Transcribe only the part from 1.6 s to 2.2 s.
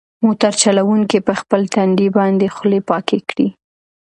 تندي